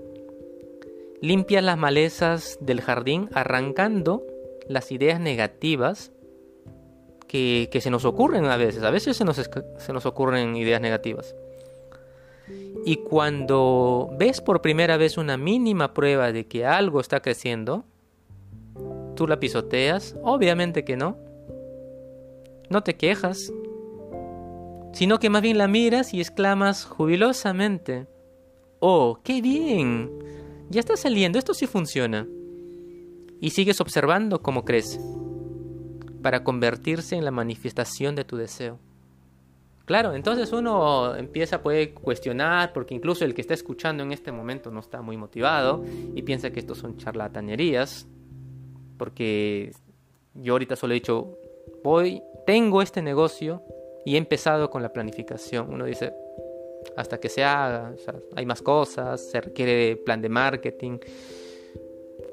Limpias 1.20 1.64
las 1.64 1.78
malezas 1.78 2.58
del 2.60 2.80
jardín 2.80 3.28
arrancando 3.32 4.24
las 4.68 4.92
ideas 4.92 5.20
negativas 5.20 6.12
que, 7.26 7.68
se 7.80 7.90
nos 7.90 8.04
ocurren 8.04 8.44
a 8.46 8.56
veces. 8.56 8.82
A 8.82 8.90
veces 8.90 9.16
se 9.16 9.24
nos, 9.24 9.36
se 9.36 9.92
nos 9.92 10.06
ocurren 10.06 10.56
ideas 10.56 10.80
negativas. 10.80 11.34
Y 12.84 12.96
cuando 12.96 14.10
ves 14.16 14.40
por 14.40 14.62
primera 14.62 14.96
vez 14.96 15.18
una 15.18 15.36
mínima 15.36 15.92
prueba 15.92 16.32
de 16.32 16.46
que 16.46 16.64
algo 16.64 17.00
está 17.00 17.20
creciendo, 17.20 17.84
tú 19.16 19.26
la 19.26 19.40
pisoteas, 19.40 20.14
obviamente 20.22 20.84
que 20.84 20.96
no. 20.96 21.18
No 22.68 22.82
te 22.82 22.96
quejas, 22.96 23.52
sino 24.96 25.18
que 25.18 25.28
más 25.28 25.42
bien 25.42 25.58
la 25.58 25.68
miras 25.68 26.14
y 26.14 26.20
exclamas 26.20 26.86
jubilosamente, 26.86 28.06
¡Oh, 28.80 29.20
qué 29.22 29.42
bien! 29.42 30.10
Ya 30.70 30.80
está 30.80 30.96
saliendo, 30.96 31.38
esto 31.38 31.52
sí 31.52 31.66
funciona. 31.66 32.26
Y 33.38 33.50
sigues 33.50 33.82
observando 33.82 34.40
cómo 34.40 34.64
crece 34.64 34.98
para 36.22 36.42
convertirse 36.42 37.14
en 37.14 37.26
la 37.26 37.30
manifestación 37.30 38.14
de 38.14 38.24
tu 38.24 38.38
deseo. 38.38 38.78
Claro, 39.84 40.14
entonces 40.14 40.50
uno 40.54 41.14
empieza, 41.14 41.62
puede 41.62 41.92
cuestionar, 41.92 42.72
porque 42.72 42.94
incluso 42.94 43.26
el 43.26 43.34
que 43.34 43.42
está 43.42 43.52
escuchando 43.52 44.02
en 44.02 44.12
este 44.12 44.32
momento 44.32 44.70
no 44.70 44.80
está 44.80 45.02
muy 45.02 45.18
motivado 45.18 45.84
y 46.14 46.22
piensa 46.22 46.52
que 46.52 46.60
estos 46.60 46.78
son 46.78 46.96
charlatanerías, 46.96 48.08
porque 48.96 49.72
yo 50.32 50.54
ahorita 50.54 50.74
solo 50.74 50.94
he 50.94 51.00
dicho, 51.00 51.36
voy, 51.84 52.22
tengo 52.46 52.80
este 52.80 53.02
negocio 53.02 53.62
y 54.06 54.14
he 54.14 54.18
empezado 54.18 54.70
con 54.70 54.82
la 54.82 54.92
planificación. 54.92 55.74
Uno 55.74 55.84
dice, 55.84 56.14
hasta 56.96 57.18
que 57.18 57.28
se 57.28 57.42
haga, 57.42 57.92
hay 58.36 58.46
más 58.46 58.62
cosas, 58.62 59.20
se 59.20 59.40
requiere 59.40 59.96
plan 59.96 60.22
de 60.22 60.28
marketing, 60.28 61.00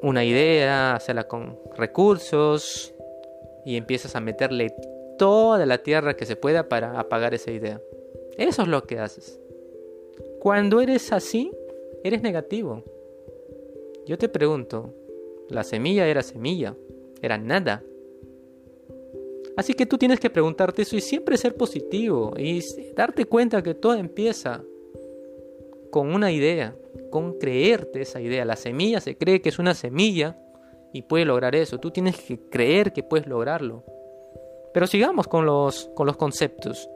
una 0.03 0.23
idea, 0.23 0.93
hacerla 0.93 1.27
con 1.27 1.59
recursos, 1.75 2.93
y 3.65 3.75
empiezas 3.75 4.15
a 4.15 4.19
meterle 4.19 4.75
toda 5.17 5.65
la 5.65 5.79
tierra 5.79 6.15
que 6.15 6.27
se 6.27 6.35
pueda 6.35 6.69
para 6.69 6.99
apagar 6.99 7.33
esa 7.33 7.49
idea. 7.49 7.81
Eso 8.37 8.61
es 8.61 8.67
lo 8.67 8.83
que 8.83 8.99
haces. 8.99 9.39
Cuando 10.39 10.79
eres 10.79 11.11
así, 11.11 11.51
eres 12.03 12.21
negativo. 12.21 12.83
Yo 14.05 14.19
te 14.19 14.29
pregunto, 14.29 14.93
la 15.49 15.63
semilla 15.63 16.05
era 16.05 16.21
semilla, 16.21 16.75
era 17.19 17.39
nada. 17.39 17.83
Así 19.55 19.73
que 19.73 19.85
tú 19.85 19.97
tienes 19.97 20.19
que 20.19 20.29
preguntarte 20.29 20.81
eso 20.81 20.95
y 20.95 21.01
siempre 21.01 21.37
ser 21.37 21.55
positivo 21.55 22.33
y 22.37 22.61
darte 22.95 23.25
cuenta 23.25 23.61
que 23.61 23.75
todo 23.75 23.93
empieza 23.93 24.63
con 25.91 26.13
una 26.13 26.31
idea, 26.31 26.75
con 27.11 27.37
creerte 27.37 28.01
esa 28.01 28.19
idea. 28.19 28.45
La 28.45 28.55
semilla 28.55 28.99
se 28.99 29.15
cree 29.15 29.41
que 29.41 29.49
es 29.49 29.59
una 29.59 29.75
semilla 29.75 30.37
y 30.91 31.03
puede 31.03 31.25
lograr 31.25 31.55
eso. 31.55 31.79
Tú 31.79 31.91
tienes 31.91 32.19
que 32.19 32.39
creer 32.39 32.93
que 32.93 33.03
puedes 33.03 33.27
lograrlo. 33.27 33.83
Pero 34.73 34.87
sigamos 34.87 35.27
con 35.27 35.45
los, 35.45 35.91
con 35.93 36.07
los 36.07 36.17
conceptos. 36.17 36.89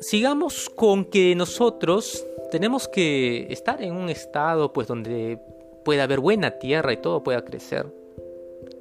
Sigamos 0.00 0.68
con 0.68 1.06
que 1.06 1.34
nosotros 1.34 2.26
tenemos 2.50 2.88
que 2.88 3.46
estar 3.50 3.82
en 3.82 3.94
un 3.94 4.10
estado 4.10 4.72
pues 4.72 4.86
donde 4.86 5.38
pueda 5.82 6.04
haber 6.04 6.20
buena 6.20 6.58
tierra 6.58 6.92
y 6.92 6.98
todo 6.98 7.22
pueda 7.22 7.42
crecer. 7.42 7.99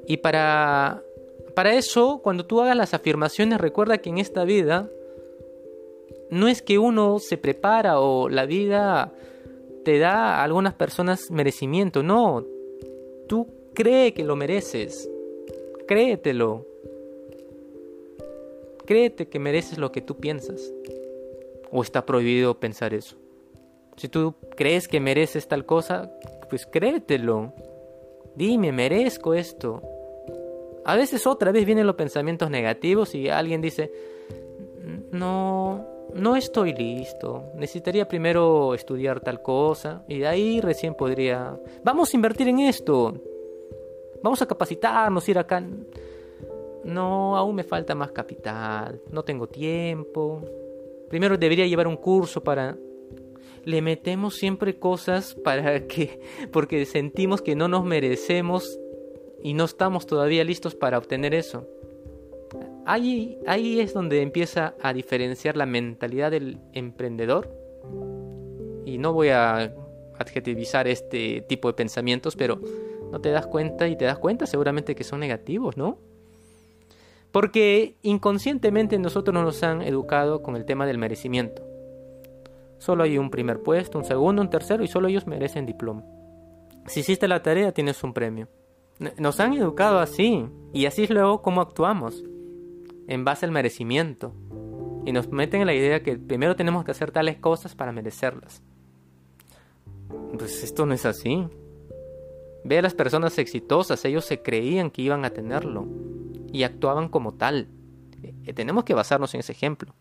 Y 0.09 0.17
para, 0.17 1.03
para 1.53 1.75
eso, 1.75 2.19
cuando 2.23 2.43
tú 2.43 2.61
hagas 2.61 2.75
las 2.75 2.95
afirmaciones, 2.95 3.61
recuerda 3.61 3.99
que 3.99 4.09
en 4.09 4.17
esta 4.17 4.43
vida 4.43 4.89
no 6.31 6.47
es 6.47 6.63
que 6.63 6.79
uno 6.79 7.19
se 7.19 7.37
prepara 7.37 7.99
o 7.99 8.27
la 8.27 8.47
vida 8.47 9.13
te 9.85 9.99
da 9.99 10.37
a 10.37 10.43
algunas 10.43 10.73
personas 10.73 11.29
merecimiento, 11.29 12.01
no. 12.01 12.43
Tú 13.27 13.49
cree 13.75 14.15
que 14.15 14.23
lo 14.23 14.35
mereces. 14.35 15.07
Créetelo. 15.87 16.65
Créete 18.87 19.27
que 19.27 19.37
mereces 19.37 19.77
lo 19.77 19.91
que 19.91 20.01
tú 20.01 20.15
piensas. 20.17 20.73
¿O 21.71 21.83
está 21.83 22.03
prohibido 22.07 22.59
pensar 22.59 22.95
eso? 22.95 23.15
Si 23.95 24.07
tú 24.07 24.33
crees 24.57 24.87
que 24.87 24.99
mereces 24.99 25.47
tal 25.47 25.67
cosa, 25.67 26.11
pues 26.49 26.65
créetelo. 26.65 27.53
Dime, 28.35 28.71
merezco 28.71 29.33
esto. 29.33 29.83
A 30.85 30.95
veces 30.95 31.27
otra 31.27 31.51
vez 31.51 31.65
vienen 31.65 31.87
los 31.87 31.95
pensamientos 31.95 32.49
negativos 32.49 33.13
y 33.15 33.29
alguien 33.29 33.61
dice, 33.61 33.91
no, 35.11 35.85
no 36.13 36.35
estoy 36.35 36.73
listo. 36.73 37.51
Necesitaría 37.55 38.07
primero 38.07 38.73
estudiar 38.73 39.19
tal 39.19 39.41
cosa 39.41 40.03
y 40.07 40.19
de 40.19 40.27
ahí 40.27 40.61
recién 40.61 40.95
podría... 40.95 41.59
Vamos 41.83 42.13
a 42.13 42.17
invertir 42.17 42.47
en 42.47 42.59
esto. 42.59 43.13
Vamos 44.23 44.41
a 44.41 44.47
capacitarnos, 44.47 45.27
ir 45.29 45.37
acá. 45.37 45.63
No, 46.83 47.37
aún 47.37 47.55
me 47.55 47.63
falta 47.63 47.93
más 47.93 48.11
capital. 48.11 49.01
No 49.11 49.23
tengo 49.23 49.47
tiempo. 49.47 50.41
Primero 51.09 51.37
debería 51.37 51.67
llevar 51.67 51.87
un 51.87 51.97
curso 51.97 52.41
para 52.41 52.77
le 53.65 53.81
metemos 53.81 54.35
siempre 54.35 54.79
cosas 54.79 55.35
para 55.35 55.85
que, 55.87 56.19
porque 56.51 56.85
sentimos 56.85 57.41
que 57.41 57.55
no 57.55 57.67
nos 57.67 57.85
merecemos 57.85 58.79
y 59.43 59.53
no 59.53 59.65
estamos 59.65 60.05
todavía 60.05 60.43
listos 60.43 60.75
para 60.75 60.97
obtener 60.97 61.33
eso. 61.33 61.67
Ahí, 62.85 63.37
ahí 63.45 63.79
es 63.79 63.93
donde 63.93 64.21
empieza 64.21 64.75
a 64.81 64.93
diferenciar 64.93 65.55
la 65.55 65.65
mentalidad 65.65 66.31
del 66.31 66.59
emprendedor. 66.73 67.55
Y 68.85 68.97
no 68.97 69.13
voy 69.13 69.29
a 69.29 69.73
adjetivizar 70.17 70.87
este 70.87 71.41
tipo 71.41 71.67
de 71.67 71.75
pensamientos, 71.75 72.35
pero 72.35 72.59
no 73.11 73.21
te 73.21 73.29
das 73.29 73.47
cuenta 73.47 73.87
y 73.87 73.95
te 73.95 74.05
das 74.05 74.19
cuenta 74.19 74.45
seguramente 74.45 74.95
que 74.95 75.03
son 75.03 75.19
negativos, 75.19 75.77
¿no? 75.77 75.97
Porque 77.31 77.95
inconscientemente 78.01 78.97
nosotros 78.97 79.33
nos 79.35 79.61
han 79.63 79.81
educado 79.81 80.41
con 80.41 80.55
el 80.55 80.65
tema 80.65 80.85
del 80.87 80.97
merecimiento. 80.97 81.63
Solo 82.79 83.03
hay 83.03 83.17
un 83.17 83.29
primer 83.29 83.61
puesto, 83.61 83.99
un 83.99 84.05
segundo, 84.05 84.41
un 84.41 84.49
tercero 84.49 84.83
y 84.83 84.87
solo 84.87 85.09
ellos 85.09 85.27
merecen 85.27 85.65
diploma. 85.65 86.03
Si 86.87 87.01
hiciste 87.01 87.27
la 87.27 87.43
tarea 87.43 87.71
tienes 87.71 88.03
un 88.03 88.13
premio. 88.13 88.47
Nos 89.17 89.39
han 89.39 89.53
educado 89.53 89.99
así 89.99 90.45
y 90.73 90.85
así 90.85 91.03
es 91.03 91.09
luego 91.09 91.41
como 91.41 91.61
actuamos, 91.61 92.23
en 93.07 93.23
base 93.23 93.45
al 93.45 93.51
merecimiento. 93.51 94.33
Y 95.05 95.13
nos 95.13 95.29
meten 95.29 95.61
en 95.61 95.67
la 95.67 95.73
idea 95.73 96.03
que 96.03 96.17
primero 96.17 96.55
tenemos 96.55 96.83
que 96.83 96.91
hacer 96.91 97.11
tales 97.11 97.37
cosas 97.37 97.75
para 97.75 97.91
merecerlas. 97.91 98.61
Pues 100.37 100.63
esto 100.63 100.85
no 100.85 100.93
es 100.93 101.05
así. 101.05 101.47
Ve 102.63 102.79
a 102.79 102.81
las 102.81 102.93
personas 102.93 103.37
exitosas, 103.37 104.03
ellos 104.03 104.25
se 104.25 104.41
creían 104.41 104.91
que 104.91 105.01
iban 105.01 105.23
a 105.23 105.29
tenerlo 105.29 105.87
y 106.51 106.63
actuaban 106.63 107.07
como 107.07 107.33
tal. 107.33 107.69
Eh, 108.21 108.53
tenemos 108.53 108.83
que 108.83 108.93
basarnos 108.93 109.33
en 109.33 109.39
ese 109.39 109.53
ejemplo. 109.53 109.93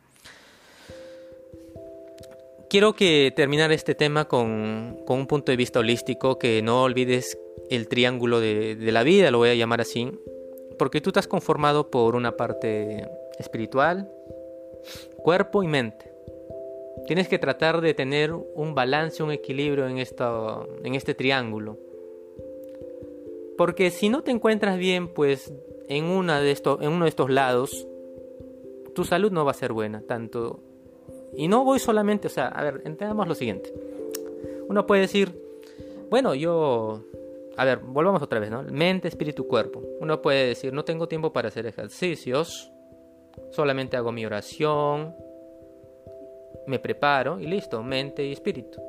Quiero 2.71 2.93
que 2.93 3.33
terminar 3.35 3.73
este 3.73 3.95
tema 3.95 4.27
con, 4.27 4.99
un 5.09 5.27
punto 5.27 5.51
de 5.51 5.57
vista 5.57 5.79
holístico, 5.79 6.39
que 6.39 6.61
no 6.61 6.83
olvides 6.83 7.39
el 7.71 7.89
triángulo 7.89 8.41
de, 8.41 8.77
la 8.93 9.03
vida, 9.05 9.31
lo 9.31 9.39
voy 9.39 9.49
a 9.49 9.55
llamar 9.55 9.81
así, 9.81 10.13
porque 10.79 11.01
tú 11.01 11.09
estás 11.09 11.27
conformado 11.27 11.91
por 11.91 12.15
una 12.15 12.37
parte 12.37 13.09
espiritual, 13.39 14.13
cuerpo 15.17 15.63
y 15.63 15.67
mente. 15.67 16.13
Tienes 17.07 17.27
que 17.29 17.39
tratar 17.39 17.81
de 17.81 17.95
tener 17.95 18.35
un 18.35 18.75
balance, 18.75 19.23
un 19.23 19.33
equilibrio 19.33 19.89
en, 19.89 19.97
esto, 19.97 20.69
en 20.85 20.95
este 20.95 21.15
triángulo. 21.15 21.79
Porque 23.57 23.91
si 23.91 24.11
no 24.11 24.23
te 24.23 24.31
encuentras 24.31 24.77
bien, 24.77 25.15
pues 25.15 25.55
en, 25.89 26.05
una 26.05 26.43
de 26.43 26.51
estos, 26.51 26.83
en 26.83 26.91
uno 26.91 27.07
de 27.07 27.09
estos 27.09 27.31
lados, 27.31 27.89
tu 28.95 29.05
salud 29.05 29.33
no 29.33 29.47
va 29.47 29.53
a 29.53 29.55
ser 29.55 29.73
buena, 29.73 30.03
tanto 30.03 30.68
y 31.35 31.49
no 31.49 31.65
voy 31.65 31.79
solamente, 31.79 32.27
o 32.27 32.31
sea, 32.31 32.49
a 32.49 32.63
ver, 32.63 32.83
entendamos 32.85 33.27
lo 33.29 33.35
siguiente. 33.35 33.73
Uno 34.69 34.87
puede 34.87 35.03
decir, 35.03 35.33
bueno, 36.11 36.35
yo... 36.35 37.05
A 37.57 37.65
ver, 37.65 37.79
volvamos 37.79 38.23
otra 38.23 38.39
vez, 38.39 38.51
¿no? 38.51 38.63
Mente, 38.63 39.09
espíritu, 39.09 39.49
cuerpo. 39.49 39.83
Uno 40.01 40.23
puede 40.23 40.47
decir, 40.47 40.73
no 40.73 40.85
tengo 40.85 41.09
tiempo 41.09 41.33
para 41.33 41.49
hacer 41.49 41.67
ejercicios, 41.67 42.73
solamente 43.51 43.97
hago 43.97 44.13
mi 44.13 44.25
oración, 44.25 45.17
me 46.69 46.79
preparo 46.79 47.41
y 47.41 47.47
listo, 47.47 47.83
mente 47.83 48.25
y 48.25 48.33
espíritu. 48.33 48.81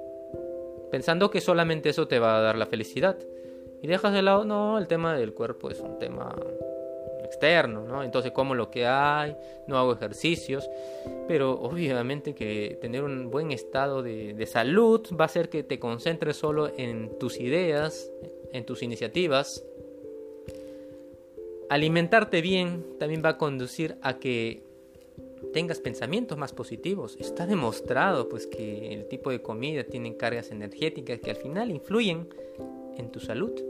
Pensando 0.92 1.32
que 1.32 1.42
solamente 1.42 1.90
eso 1.90 2.08
te 2.08 2.20
va 2.20 2.38
a 2.38 2.42
dar 2.42 2.58
la 2.58 2.66
felicidad. 2.66 3.18
Y 3.82 3.88
dejas 3.88 4.14
de 4.14 4.22
lado, 4.22 4.44
no, 4.44 4.78
el 4.78 4.88
tema 4.88 5.16
del 5.16 5.34
cuerpo 5.34 5.70
es 5.70 5.80
un 5.80 5.98
tema 5.98 6.36
externo, 7.30 7.86
¿no? 7.86 8.04
Entonces 8.04 8.32
como 8.32 8.56
lo 8.56 8.70
que 8.70 8.86
hay, 8.86 9.36
no 9.68 9.78
hago 9.78 9.94
ejercicios, 9.94 10.70
pero 11.28 11.54
obviamente 11.54 12.34
que 12.34 12.78
tener 12.82 13.04
un 13.04 13.30
buen 13.30 13.52
estado 13.52 14.02
de, 14.02 14.34
de 14.34 14.46
salud 14.46 15.06
va 15.20 15.26
a 15.26 15.28
hacer 15.28 15.50
que 15.50 15.64
te 15.64 15.80
concentres 15.80 16.38
solo 16.38 16.72
en 16.76 17.18
tus 17.20 17.40
ideas, 17.40 18.12
en 18.52 18.66
tus 18.66 18.84
iniciativas. 18.84 19.64
Alimentarte 21.70 22.42
bien 22.42 22.98
también 22.98 23.22
va 23.24 23.30
a 23.30 23.38
conducir 23.38 23.96
a 24.02 24.18
que 24.18 24.64
tengas 25.54 25.80
pensamientos 25.80 26.38
más 26.38 26.54
positivos. 26.54 27.16
Está 27.20 27.46
demostrado 27.46 28.28
pues 28.28 28.48
que 28.48 28.94
el 28.94 29.08
tipo 29.08 29.30
de 29.30 29.42
comida 29.42 29.84
tiene 29.84 30.18
cargas 30.18 30.52
energéticas 30.52 31.20
que 31.20 31.30
al 31.30 31.38
final 31.38 31.72
influyen 31.72 32.28
en 32.98 33.12
tu 33.12 33.20
salud. 33.20 33.69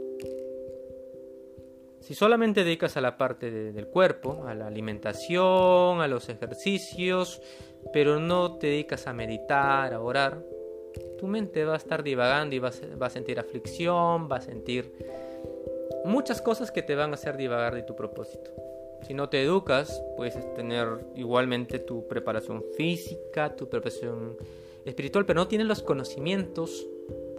Si 2.10 2.16
solamente 2.16 2.64
dedicas 2.64 2.96
a 2.96 3.00
la 3.00 3.16
parte 3.16 3.52
del 3.52 3.86
cuerpo, 3.86 4.42
a 4.44 4.52
la 4.56 4.66
alimentación, 4.66 6.00
a 6.00 6.08
los 6.08 6.28
ejercicios, 6.28 7.40
pero 7.92 8.18
no 8.18 8.56
te 8.56 8.66
dedicas 8.66 9.06
a 9.06 9.12
meditar, 9.12 9.94
a 9.94 10.00
orar, 10.00 10.42
tu 11.20 11.28
mente 11.28 11.64
va 11.64 11.74
a 11.74 11.76
estar 11.76 12.02
divagando 12.02 12.56
y 12.56 12.58
va 12.58 12.72
a, 13.00 13.10
sentir 13.10 13.38
aflicción, 13.38 14.28
va 14.28 14.38
a 14.38 14.40
sentir 14.40 14.92
muchas 16.04 16.42
cosas 16.42 16.72
que 16.72 16.82
te 16.82 16.96
van 16.96 17.12
a 17.12 17.14
hacer 17.14 17.36
divagar 17.36 17.76
de 17.76 17.84
tu 17.84 17.94
propósito. 17.94 18.50
Si 19.06 19.14
no 19.14 19.28
te 19.28 19.40
educas, 19.40 20.02
puedes 20.16 20.34
tener 20.54 20.88
igualmente 21.14 21.78
tu 21.78 22.08
preparación 22.08 22.64
física, 22.76 23.54
tu 23.54 23.68
preparación 23.68 24.36
espiritual, 24.84 25.26
pero 25.26 25.38
no 25.38 25.46
tienes 25.46 25.68
los 25.68 25.84
conocimientos 25.84 26.88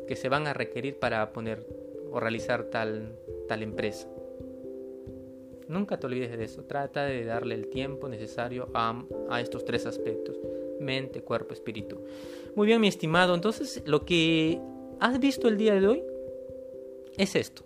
que 0.08 0.16
se 0.16 0.30
van 0.30 0.48
a 0.48 0.54
requerir 0.54 0.98
para 0.98 1.34
poner 1.34 1.68
o 2.10 2.22
realizar 2.22 2.64
tal, 2.70 3.18
tal 3.50 3.64
empresa. 3.64 4.08
Nunca 5.72 5.98
te 5.98 6.06
olvides 6.06 6.38
de 6.38 6.44
eso. 6.44 6.64
Trata 6.66 7.06
de 7.06 7.24
darle 7.24 7.56
el 7.56 7.68
tiempo 7.68 8.10
necesario 8.10 8.70
a, 8.74 9.40
estos 9.40 9.64
tres 9.64 9.86
aspectos. 9.86 10.38
Mente, 10.82 11.22
cuerpo, 11.22 11.54
espíritu. 11.54 12.02
Muy 12.56 12.68
bien, 12.68 12.82
mi 12.82 12.90
estimado. 12.90 13.34
Entonces, 13.34 13.82
lo 13.86 14.04
que 14.04 14.60
has 15.00 15.18
visto 15.22 15.48
el 15.48 15.58
día 15.58 15.74
de 15.80 15.88
hoy 15.88 16.04
es 17.18 17.38
esto. 17.38 17.64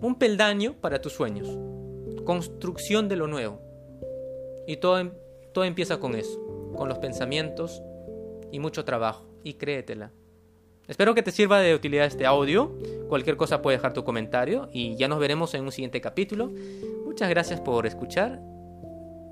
Un 0.00 0.16
peldaño 0.16 0.74
para 0.80 1.00
tus 1.00 1.12
sueños. 1.12 1.48
Construcción 2.24 3.08
de 3.08 3.14
lo 3.14 3.28
nuevo. 3.28 3.60
Y 4.66 4.78
todo, 4.78 5.12
todo 5.52 5.62
empieza 5.62 6.00
con 6.00 6.16
eso. 6.16 6.72
Con 6.74 6.88
los 6.88 6.98
pensamientos 6.98 7.84
y 8.50 8.58
mucho 8.58 8.84
trabajo. 8.84 9.28
Y 9.44 9.54
créetela. 9.54 10.10
Espero 10.88 11.14
que 11.14 11.22
te 11.22 11.30
sirva 11.30 11.60
de 11.60 11.74
utilidad 11.76 12.06
este 12.06 12.26
audio. 12.26 12.76
Cualquier 13.08 13.36
cosa 13.36 13.62
puede 13.62 13.76
dejar 13.76 13.92
tu 13.92 14.02
comentario 14.02 14.68
y 14.72 14.96
ya 14.96 15.06
nos 15.06 15.20
veremos 15.20 15.54
en 15.54 15.62
un 15.62 15.70
siguiente 15.70 16.00
capítulo. 16.00 16.50
Muchas 17.12 17.28
gracias 17.28 17.60
por 17.60 17.84
escuchar. 17.84 18.40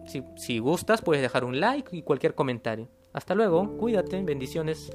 Si, 0.05 0.23
si 0.37 0.59
gustas, 0.59 1.01
puedes 1.01 1.23
dejar 1.23 1.45
un 1.45 1.61
like 1.61 1.97
y 1.97 2.03
cualquier 2.03 2.35
comentario. 2.35 2.91
Hasta 3.15 3.35
luego, 3.35 3.79
cuídate, 3.79 4.23
bendiciones. 4.23 4.91